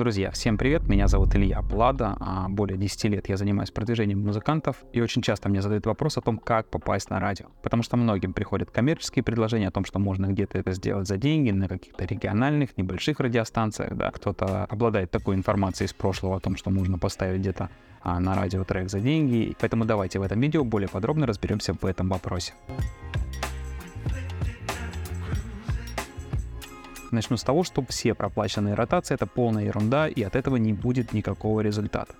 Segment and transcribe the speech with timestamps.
[0.00, 4.76] Друзья, всем привет, меня зовут Илья Плада, а более 10 лет я занимаюсь продвижением музыкантов,
[4.94, 7.48] и очень часто мне задают вопрос о том, как попасть на радио.
[7.60, 11.50] Потому что многим приходят коммерческие предложения о том, что можно где-то это сделать за деньги,
[11.50, 16.70] на каких-то региональных, небольших радиостанциях, да, кто-то обладает такой информацией из прошлого о том, что
[16.70, 17.68] можно поставить где-то
[18.02, 21.84] а, на радио трек за деньги, поэтому давайте в этом видео более подробно разберемся в
[21.84, 22.54] этом вопросе.
[27.10, 31.12] Начну с того, что все проплаченные ротации— это полная ерунда, и от этого не будет
[31.12, 32.14] никакого результата.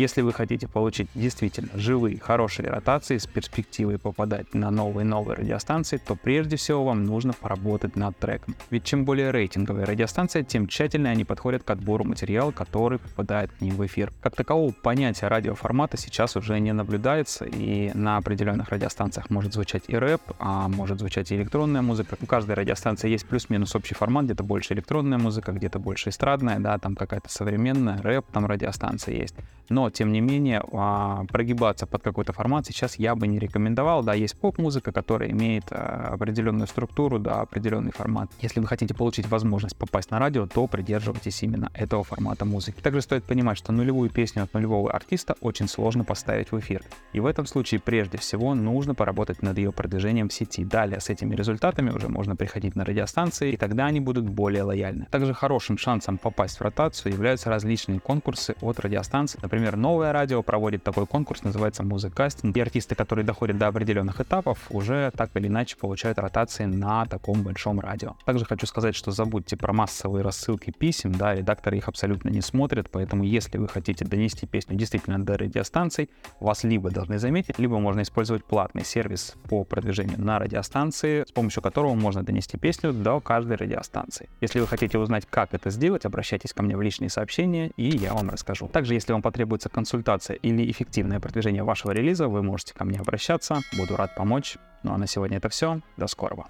[0.00, 5.98] Если вы хотите получить действительно живые, хорошие ротации с перспективой попадать на новые новые радиостанции,
[5.98, 8.56] то прежде всего вам нужно поработать над треком.
[8.70, 13.60] Ведь чем более рейтинговая радиостанция, тем тщательнее они подходят к отбору материала, который попадает к
[13.60, 14.10] ним в эфир.
[14.22, 19.96] Как такового понятия радиоформата сейчас уже не наблюдается, и на определенных радиостанциях может звучать и
[19.96, 22.16] рэп, а может звучать и электронная музыка.
[22.22, 26.78] У каждой радиостанции есть плюс-минус общий формат, где-то больше электронная музыка, где-то больше эстрадная, да,
[26.78, 29.34] там какая-то современная, рэп, там радиостанция есть.
[29.70, 34.02] Но, тем не менее, а, прогибаться под какой-то формат сейчас я бы не рекомендовал.
[34.02, 38.30] Да, есть поп-музыка, которая имеет а, определенную структуру, да, определенный формат.
[38.40, 42.80] Если вы хотите получить возможность попасть на радио, то придерживайтесь именно этого формата музыки.
[42.80, 46.82] Также стоит понимать, что нулевую песню от нулевого артиста очень сложно поставить в эфир.
[47.12, 50.64] И в этом случае прежде всего нужно поработать над ее продвижением в сети.
[50.64, 55.06] Далее с этими результатами уже можно приходить на радиостанции, и тогда они будут более лояльны.
[55.12, 60.42] Также хорошим шансом попасть в ротацию являются различные конкурсы от радиостанций, например, Например, новое радио
[60.42, 65.48] проводит такой конкурс, называется музыкастинг, и артисты, которые доходят до определенных этапов, уже так или
[65.48, 68.16] иначе получают ротации на таком большом радио.
[68.24, 72.88] Также хочу сказать, что забудьте про массовые рассылки писем, да, редакторы их абсолютно не смотрят,
[72.90, 76.08] поэтому если вы хотите донести песню действительно до радиостанций,
[76.40, 81.62] вас либо должны заметить, либо можно использовать платный сервис по продвижению на радиостанции, с помощью
[81.62, 84.30] которого можно донести песню до каждой радиостанции.
[84.40, 88.14] Если вы хотите узнать, как это сделать, обращайтесь ко мне в личные сообщения, и я
[88.14, 88.66] вам расскажу.
[88.66, 93.00] Также, если вам потребуется требуется консультация или эффективное продвижение вашего релиза, вы можете ко мне
[93.00, 93.58] обращаться.
[93.76, 94.58] Буду рад помочь.
[94.84, 95.80] Ну а на сегодня это все.
[95.96, 96.46] До скорого.